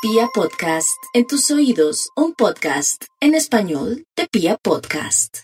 [0.00, 5.38] Pia Podcast, en tus oídos, un podcast en español de Pia Podcast.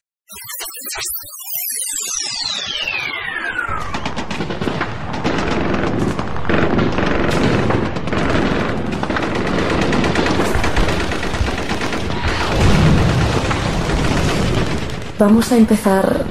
[15.19, 16.25] Vamos a empezar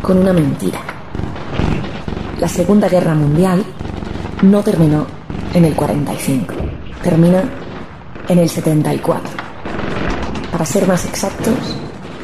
[0.00, 0.80] con una mentira.
[2.40, 3.62] La Segunda Guerra Mundial
[4.40, 5.06] no terminó
[5.52, 6.63] en el 45,
[7.04, 7.44] termina
[8.28, 9.30] en el 74.
[10.50, 11.54] Para ser más exactos,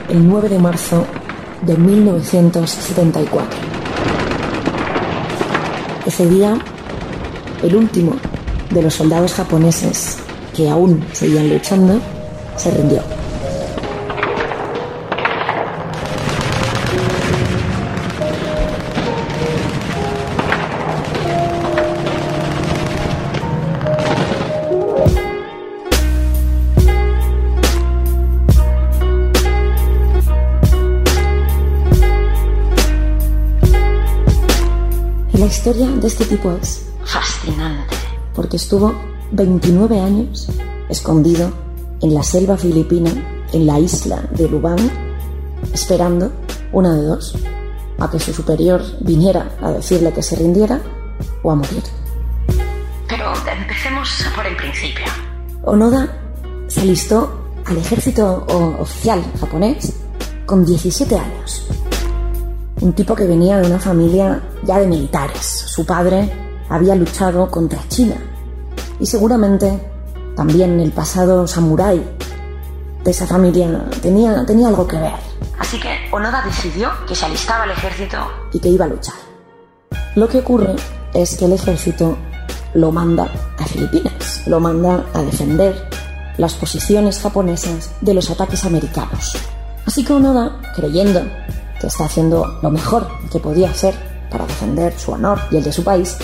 [0.09, 1.05] el 9 de marzo
[1.61, 3.61] de 1974.
[6.07, 6.59] Ese día,
[7.63, 8.17] el último
[8.71, 10.17] de los soldados japoneses
[10.57, 12.01] que aún seguían luchando
[12.57, 13.20] se rindió.
[35.71, 37.95] Historia de este tipo es Fascinante.
[38.35, 38.93] porque estuvo
[39.31, 40.49] 29 años
[40.89, 41.53] escondido
[42.03, 43.13] en la selva filipina,
[43.53, 44.81] en la isla de Lubang,
[45.73, 46.33] esperando,
[46.73, 47.37] una de dos,
[48.01, 50.81] a que su superior viniera a decirle que se rindiera
[51.45, 51.85] o a morir.
[53.09, 55.05] Pero empecemos por el principio.
[55.63, 56.09] Onoda
[56.67, 57.31] se alistó
[57.65, 58.45] al ejército
[58.81, 59.95] oficial japonés
[60.47, 61.69] con 17 años.
[62.81, 65.45] Un tipo que venía de una familia ya de militares.
[65.45, 66.31] Su padre
[66.69, 68.17] había luchado contra China
[68.99, 69.81] y seguramente
[70.37, 72.03] también el pasado samurái
[73.05, 75.31] de esa familia tenía, tenía algo que ver
[75.61, 78.17] Así que Onoda decidió que se alistaba al ejército.
[78.53, 79.15] y que iba a luchar.
[80.17, 80.75] Lo que ocurre
[81.15, 82.17] es que el ejército
[82.75, 85.89] lo manda a Filipinas, lo manda a defender
[86.39, 89.37] las posiciones japonesas de los ataques americanos.
[89.87, 91.23] Así que Onoda, creyendo
[91.81, 93.95] que está haciendo lo mejor que podía hacer
[94.31, 96.17] para defender su honor y el de su país,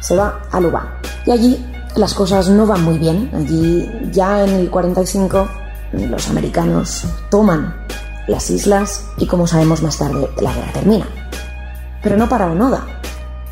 [0.00, 0.86] se va a Lubang.
[1.26, 3.30] Y allí las cosas no van muy bien.
[3.34, 5.48] Allí ya en el 45
[5.92, 7.74] los americanos toman
[8.26, 11.06] las islas y como sabemos más tarde la guerra termina.
[12.02, 12.84] Pero no para Onoda,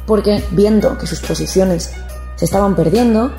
[0.06, 1.92] porque viendo que sus posiciones
[2.36, 3.30] se estaban perdiendo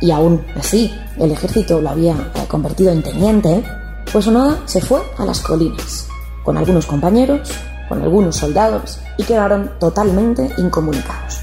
[0.00, 2.14] y aún así el ejército lo había
[2.48, 3.64] convertido en teniente,
[4.12, 6.08] pues Onoda se fue a las colinas
[6.48, 7.46] con algunos compañeros,
[7.90, 11.40] con algunos soldados y quedaron totalmente incomunicados.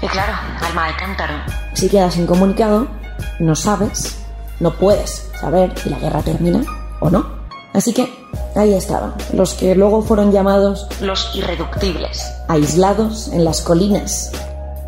[0.00, 0.34] Y claro,
[0.64, 1.34] alma de cántaro.
[1.74, 2.86] Si quedas incomunicado,
[3.40, 4.18] no sabes,
[4.60, 6.62] no puedes saber si la guerra termina
[7.00, 7.26] o no.
[7.72, 8.08] Así que
[8.54, 12.32] ahí estaban, los que luego fueron llamados Los irreductibles.
[12.46, 14.30] aislados en las colinas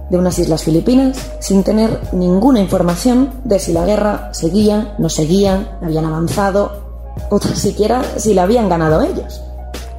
[0.08, 5.78] de unas islas filipinas sin tener ninguna información de si la guerra seguía, no seguía,
[5.82, 6.86] habían avanzado
[7.28, 9.42] o tan siquiera si la habían ganado ellos.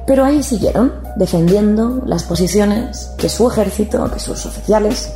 [0.06, 5.12] Pero ahí siguieron defendiendo las posiciones que su ejército, que sus oficiales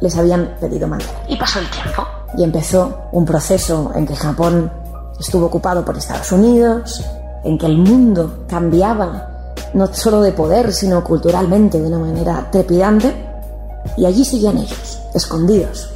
[0.00, 1.14] les habían pedido mantener.
[1.28, 2.06] Y pasó el tiempo.
[2.36, 4.70] Y empezó un proceso en que Japón
[5.18, 7.04] estuvo ocupado por Estados Unidos,
[7.44, 13.14] en que el mundo cambiaba no solo de poder, sino culturalmente de una manera trepidante,
[13.96, 15.90] y allí seguían ellos, escondidos.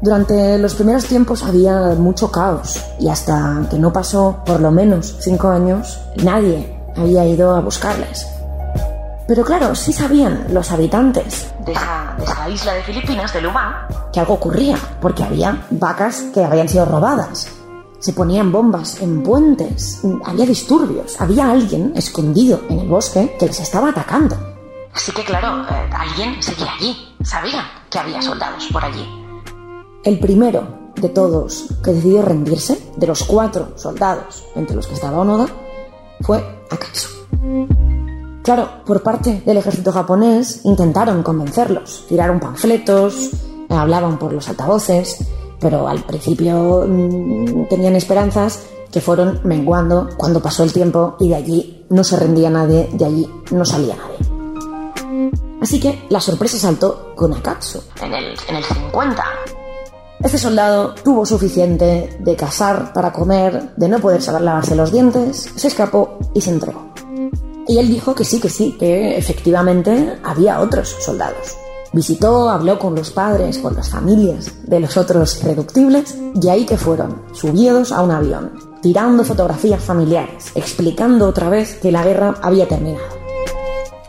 [0.00, 5.16] Durante los primeros tiempos había mucho caos, y hasta que no pasó por lo menos
[5.20, 8.26] cinco años, nadie había ido a buscarles.
[9.26, 13.74] Pero claro, sí sabían los habitantes De esa, de esa isla de Filipinas, de Lubang,
[14.10, 17.48] que algo ocurría, porque había vacas que habían sido robadas.
[17.98, 23.60] Se ponían bombas en puentes, había disturbios, había alguien escondido en el bosque que les
[23.60, 24.36] estaba atacando.
[24.94, 26.96] Así que claro, eh, alguien seguía allí.
[27.22, 29.06] Sabían que había soldados por allí.
[30.04, 35.18] El primero de todos que decidió rendirse, de los cuatro soldados entre los que estaba
[35.18, 35.46] Onoda,
[36.22, 37.08] fue Akatsu.
[38.42, 43.30] Claro, por parte del ejército japonés intentaron convencerlos, tiraron panfletos,
[43.68, 45.26] hablaban por los altavoces,
[45.60, 51.34] pero al principio mm, tenían esperanzas que fueron menguando cuando pasó el tiempo y de
[51.34, 54.38] allí no se rendía nadie, de allí no salía nadie.
[55.60, 59.24] Así que la sorpresa saltó con Akatsu, En el, en el 50.
[60.20, 65.50] Este soldado tuvo suficiente de cazar para comer, de no poder saber lavarse los dientes,
[65.54, 66.92] se escapó y se entregó.
[67.68, 71.56] Y él dijo que sí, que sí, que efectivamente había otros soldados.
[71.92, 76.76] Visitó, habló con los padres, con las familias de los otros reductibles, y ahí que
[76.76, 82.66] fueron, subidos a un avión, tirando fotografías familiares, explicando otra vez que la guerra había
[82.66, 83.06] terminado.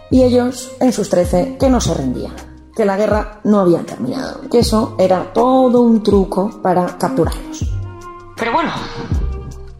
[0.10, 2.34] Y ellos, en sus trece, que no se rendían,
[2.80, 7.66] que la guerra no había terminado, que eso era todo un truco para capturarlos.
[8.38, 8.72] Pero bueno,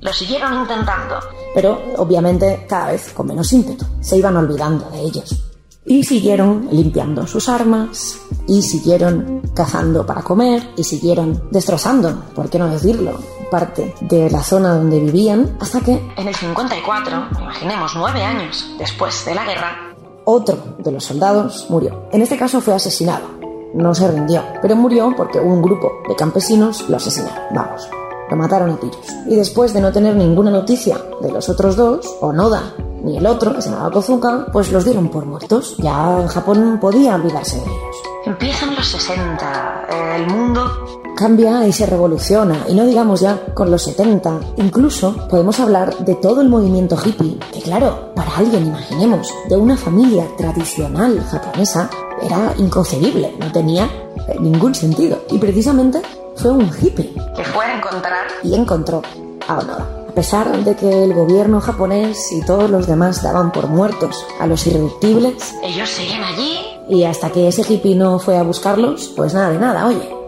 [0.02, 1.16] lo siguieron intentando.
[1.56, 3.86] Pero obviamente cada vez con menos ímpetu.
[4.02, 5.46] Se iban olvidando de ellos.
[5.86, 8.20] Y siguieron limpiando sus armas,
[8.50, 13.18] y siguieron cazando para comer, y siguieron destrozando, por qué no decirlo,
[13.50, 19.24] parte de la zona donde vivían, hasta que En el 54, imaginemos nueve años después
[19.24, 19.89] de la guerra,
[20.26, 22.08] otro de los soldados murió.
[22.12, 23.26] En este caso fue asesinado.
[23.74, 27.44] No se rindió, pero murió porque un grupo de campesinos lo asesinaron.
[27.54, 27.88] Vamos,
[28.30, 29.00] lo mataron a tiros.
[29.28, 32.74] Y después de no tener ninguna noticia de los otros dos, Onoda
[33.04, 35.76] ni el otro, que se llamaba Kozuka, pues los dieron por muertos.
[35.78, 37.96] Ya Japón podía olvidarse de ellos.
[38.26, 43.84] empiezan los 60, el mundo Cambia y se revoluciona, y no digamos ya con los
[43.84, 44.40] 70.
[44.56, 49.76] Incluso podemos hablar de todo el movimiento hippie, que claro, para alguien, imaginemos, de una
[49.76, 51.90] familia tradicional japonesa,
[52.22, 53.84] era inconcebible, no tenía
[54.30, 55.22] eh, ningún sentido.
[55.30, 56.02] Y precisamente
[56.38, 59.02] fue un hippie que fue a encontrar y encontró
[59.46, 59.90] a Onoda.
[60.08, 64.48] A pesar de que el gobierno japonés y todos los demás daban por muertos a
[64.48, 66.60] los irreductibles, ellos siguen allí.
[66.88, 70.19] y hasta que ese hippie no fue a buscarlos, pues nada de nada, oye.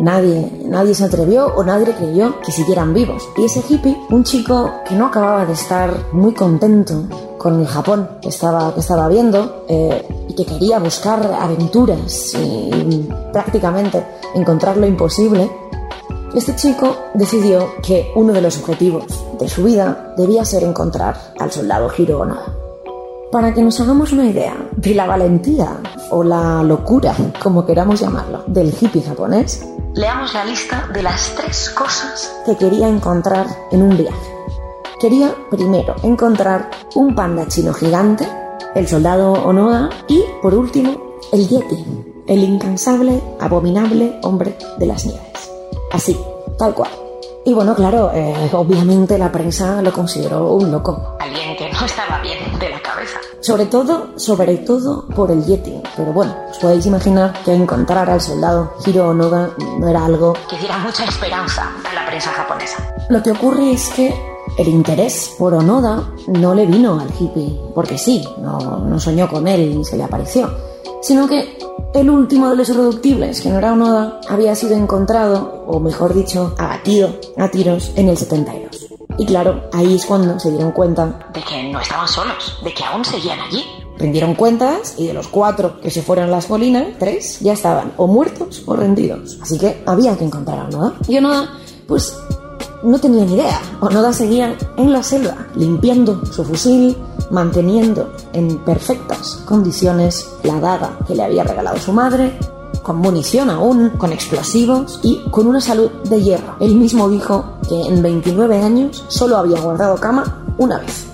[0.00, 3.28] Nadie, nadie se atrevió o nadie creyó que siguieran vivos.
[3.36, 7.04] Y ese hippie, un chico que no acababa de estar muy contento
[7.36, 13.08] con el Japón que estaba, que estaba viendo eh, y que quería buscar aventuras y
[13.32, 14.04] prácticamente
[14.34, 15.50] encontrar lo imposible,
[16.34, 19.04] este chico decidió que uno de los objetivos
[19.38, 22.59] de su vida debía ser encontrar al soldado Hiro.
[23.30, 25.80] Para que nos hagamos una idea de la valentía
[26.10, 31.68] o la locura, como queramos llamarlo, del hippie japonés, Leamos la lista de las tres
[31.70, 34.34] cosas que quería encontrar en un viaje.
[35.00, 38.28] Quería primero encontrar un panda chino gigante,
[38.76, 41.84] el soldado Onoda y, por último, el Yeti,
[42.28, 45.50] el incansable, abominable hombre de las nieves.
[45.92, 46.16] Así,
[46.56, 47.09] tal cual.
[47.44, 51.16] Y bueno, claro, eh, obviamente la prensa lo consideró un loco.
[51.18, 53.18] alguien que no estaba bien de la cabeza.
[53.40, 55.80] Sobre todo, sobre todo por el Yeti.
[55.96, 60.58] Pero bueno, os podéis imaginar que encontrar al soldado Hiro Onoda no era algo Que
[60.58, 62.94] diera mucha esperanza a la prensa japonesa.
[63.08, 64.14] Lo que ocurre es que
[64.58, 69.48] el interés por Onoda no le vino al hippie, porque sí, no, no soñó con
[69.48, 70.50] él y se le apareció,
[71.00, 71.56] sino que
[71.94, 76.54] el último de los irreductibles, que no era Onoda, había sido encontrado, o mejor dicho,
[76.58, 78.86] abatido a tiros en el 72.
[79.18, 82.84] Y claro, ahí es cuando se dieron cuenta, De que no estaban solos, de que
[82.84, 83.64] aún seguían allí.
[83.98, 87.92] rindieron cuentas y de los cuatro que se fueron a las colinas, tres ya estaban
[87.96, 89.38] o muertos o rendidos.
[89.42, 90.94] Así que había que encontrar a Onoda.
[91.06, 91.50] Y Onoda,
[91.86, 92.16] pues
[92.82, 93.60] no tenía ni idea.
[93.80, 96.96] Onoda seguía en la selva, limpiando su fusil,
[97.30, 102.38] manteniendo en perfectas condiciones la daga que le había regalado su madre,
[102.82, 106.56] con munición aún, con explosivos y con una salud de hierro.
[106.60, 111.06] Él mismo dijo que en 29 años solo había guardado cama una vez.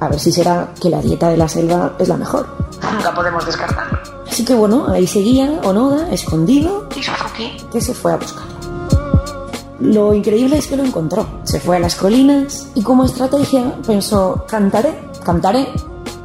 [0.00, 2.46] A ver si será que la dieta de la selva es la mejor.
[2.92, 3.98] Nunca podemos descartarlo.
[4.28, 8.51] Así que bueno, ahí seguía Onoda, escondido, Y Suzuki, que se fue a buscarlo.
[9.82, 11.40] Lo increíble es que lo encontró.
[11.42, 15.68] Se fue a las colinas y como estrategia pensó, cantaré, cantaré,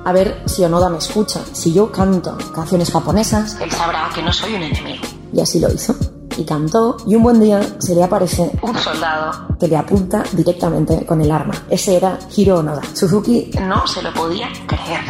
[0.05, 1.41] a ver si Onoda me escucha.
[1.53, 5.03] Si yo canto canciones japonesas, él sabrá que no soy un enemigo.
[5.33, 5.95] y así lo hizo.
[6.37, 11.03] Y cantó, y un buen día se le aparece Un soldado que le apunta directamente
[11.03, 11.55] con el arma.
[11.67, 12.83] Ese era Hiro Onoda.
[12.93, 15.01] Suzuki no se lo podía creer.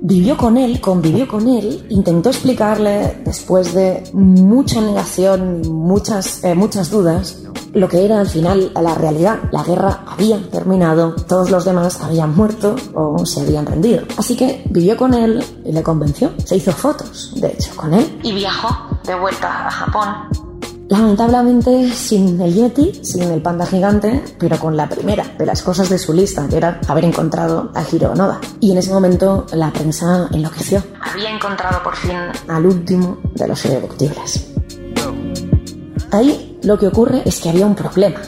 [0.00, 6.90] vivió con él, convivió con él, intentó explicarle, después de mucha negación muchas, eh, muchas
[6.90, 7.38] dudas,
[7.76, 9.38] lo que era al final la realidad.
[9.52, 14.02] La guerra había terminado, todos los demás habían muerto o se habían rendido.
[14.16, 16.32] Así que vivió con él y le convenció.
[16.44, 18.18] Se hizo fotos, de hecho, con él.
[18.22, 20.08] Y viajó de vuelta a Japón.
[20.88, 25.90] Lamentablemente sin el Yeti, sin el panda gigante, pero con la primera de las cosas
[25.90, 28.40] de su lista, que era haber encontrado a Hiro Onoda.
[28.60, 32.16] Y en ese momento la prensa enloqueció Había encontrado por fin
[32.48, 34.46] al último de los irreductibles.
[36.12, 38.20] Ahí lo que ocurre es que había un problema.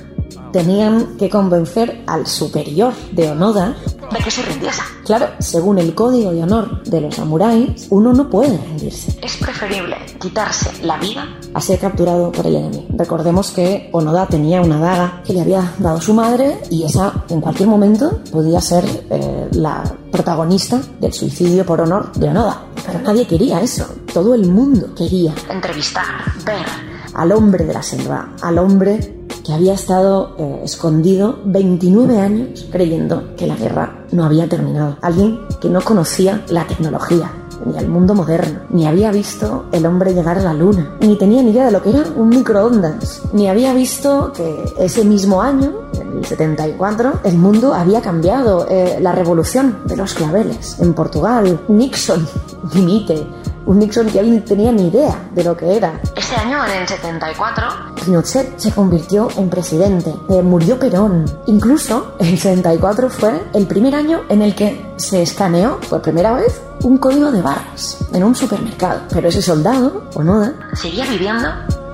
[0.52, 3.74] Tenían que convencer al superior de Onoda.
[4.12, 4.80] de que se rindiese.
[5.04, 9.96] Claro, según el código de honor de los samuráis, uno no puede rendirse Es preferible
[10.20, 12.86] quitarse la vida a ser capturado por el enemigo.
[12.90, 17.40] Recordemos que Onoda tenía una daga que le había dado su madre y esa en
[17.40, 22.62] cualquier momento podía ser eh, la protagonista del suicidio por honor de Onoda.
[22.86, 23.86] Pero nadie quería eso.
[24.14, 26.04] Todo el mundo quería entrevistar,
[26.46, 26.87] ver,
[27.18, 33.34] al hombre de la selva, al hombre que había estado eh, escondido 29 años creyendo
[33.36, 34.96] que la guerra no había terminado.
[35.02, 37.30] Alguien que no conocía la tecnología,
[37.66, 41.42] ni al mundo moderno, ni había visto el hombre llegar a la luna, ni tenía
[41.42, 45.72] ni idea de lo que era un microondas, ni había visto que ese mismo año,
[46.00, 51.60] en el 74, el mundo había cambiado, eh, la revolución de los claveles en Portugal,
[51.68, 52.28] Nixon
[52.72, 53.26] dimite,
[53.68, 56.00] un Nixon que no tenía ni idea de lo que era.
[56.16, 57.66] Ese año, en el 74,
[58.02, 61.26] Pinochet se convirtió en presidente, eh, murió Perón.
[61.46, 66.62] Incluso el 74 fue el primer año en el que se escaneó por primera vez
[66.82, 69.02] un código de barras en un supermercado.
[69.10, 71.48] Pero ese soldado, Onoda, seguía viviendo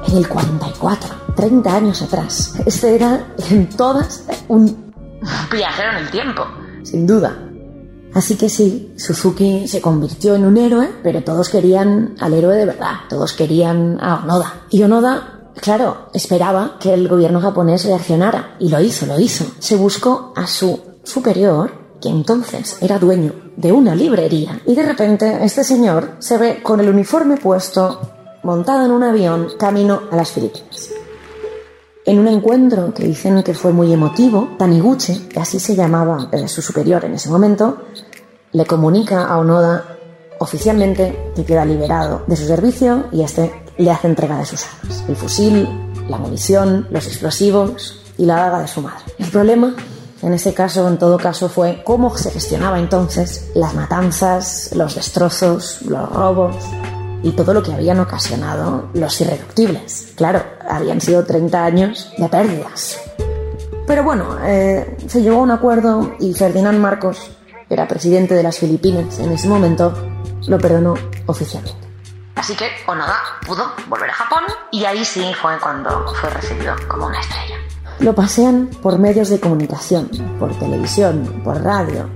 [0.07, 2.55] en el 44, 30 años atrás.
[2.65, 4.93] Este era en todas un
[5.51, 6.43] viajero en el tiempo.
[6.85, 7.44] sin duda.
[8.15, 12.67] Así que sí, Suzuki se convirtió en un héroe, pero todos querían al héroe de
[12.67, 14.67] verdad, todos querían a Onoda.
[14.71, 19.45] Y Onoda, claro, esperaba que el gobierno japonés reaccionara, y lo hizo, lo hizo.
[19.59, 25.45] Se buscó a su superior, que entonces era dueño de una librería, y de repente
[25.45, 28.01] este señor se ve con el uniforme puesto,
[28.45, 30.94] montado en un avión, camino a las Filipinas.
[32.07, 36.49] En un encuentro que dicen que fue muy emotivo, Taniguchi, que así se llamaba eh,
[36.49, 37.85] su superior en ese momento,
[38.53, 39.97] le comunica a Onoda
[40.39, 45.05] oficialmente que queda liberado de su servicio y este le hace entrega de sus armas,
[45.09, 45.69] el fusil,
[46.09, 49.05] la munición, los explosivos y la daga de su madre.
[49.19, 49.75] El problema
[50.25, 55.83] en ese caso, en todo caso, fue cómo se gestionaba entonces las matanzas, los destrozos,
[55.83, 56.57] los robos,
[57.25, 60.13] y todo lo que habían ocasionado los irreductibles.
[60.15, 63.01] Claro, habían sido 30 años de pérdidas.
[63.87, 67.31] Pero bueno, eh, se llegó a un acuerdo y Ferdinand Marcos,
[67.67, 69.95] que era presidente de las Filipinas en ese momento,
[70.47, 70.95] lo perdonó
[71.27, 71.89] oficialmente.
[72.37, 73.17] Así que Onoda
[73.47, 77.57] pudo volver a Japón y ahí sí fue cuando fue recibido como una estrella.
[78.01, 82.11] Lo pasean por medios de comunicación, por televisión, por radio.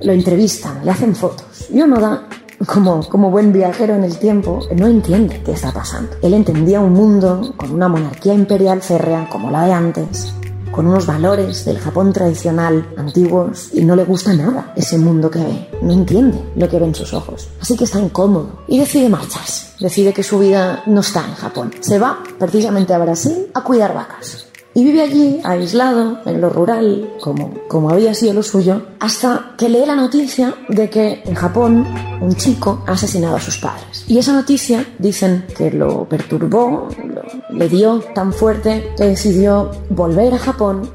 [0.00, 1.66] Lo entrevistan, le hacen fotos.
[1.70, 2.28] Y Onoda
[2.66, 6.10] como, como buen viajero en el tiempo, no entiende qué está pasando.
[6.22, 10.32] Él entendía un mundo con una monarquía imperial férrea como la de antes,
[10.72, 15.40] con unos valores del Japón tradicional, antiguos, y no le gusta nada ese mundo que
[15.40, 15.68] ve.
[15.82, 17.48] No entiende lo que ve en sus ojos.
[17.60, 19.68] Así que está incómodo y decide marcharse.
[19.80, 21.70] Decide que su vida no está en Japón.
[21.80, 24.47] Se va precisamente a Brasil a cuidar vacas.
[24.78, 29.68] Y vive allí, aislado, en lo rural, como, como había sido lo suyo, hasta que
[29.68, 31.84] lee la noticia de que en Japón
[32.20, 34.04] un chico ha asesinado a sus padres.
[34.06, 40.34] Y esa noticia dicen que lo perturbó, lo- le dio tan fuerte que decidió volver
[40.34, 40.88] a Japón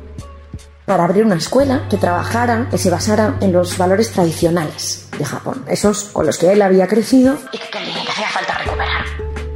[0.86, 5.66] para abrir una escuela que trabajara, que se basara en los valores tradicionales de Japón,
[5.68, 9.04] esos con los que él había crecido Y que, que hacía falta recuperar.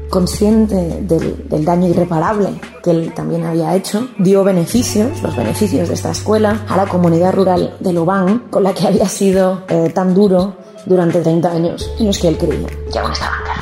[0.10, 5.94] consciente del, del daño irreparable que él también había hecho, dio beneficios, los beneficios de
[5.94, 10.14] esta escuela, a la comunidad rural de Lubang, con la que había sido eh, tan
[10.14, 12.70] duro durante 30 años en los que él creía.
[12.94, 13.57] Y aún estaba en guerra.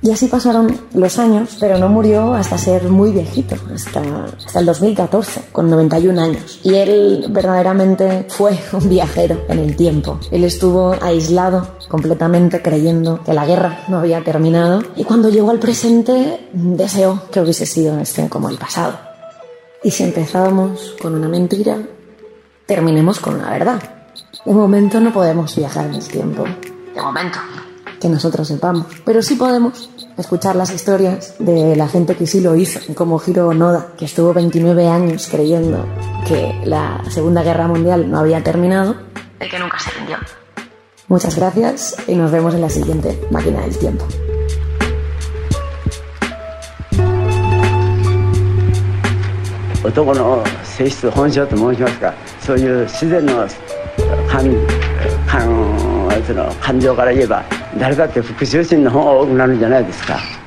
[0.00, 4.66] Y así pasaron los años, pero no murió hasta ser muy viejito, hasta, hasta el
[4.66, 6.60] 2014, con 91 años.
[6.62, 10.20] Y él verdaderamente fue un viajero en el tiempo.
[10.30, 15.58] Él estuvo aislado completamente creyendo que la guerra no había terminado y cuando llegó al
[15.58, 18.98] presente deseó que hubiese sido este como el pasado.
[19.82, 21.78] Y si empezábamos con una mentira,
[22.66, 23.82] terminemos con una verdad.
[24.44, 26.44] De momento no podemos viajar en el tiempo
[26.94, 27.38] De momento.
[28.00, 28.86] Que nosotros sepamos.
[29.04, 33.48] Pero sí podemos escuchar las historias de la gente que sí lo hizo, como Hiro
[33.48, 35.86] Onoda, que estuvo 29 años creyendo
[36.26, 38.96] que la Segunda Guerra Mundial no había terminado.
[39.40, 40.16] El que nunca se rindió.
[41.08, 44.06] Muchas gracias y nos vemos en la siguiente máquina del tiempo.
[57.76, 60.37] 誰だって復讐心の方が多くなるんじゃないですか。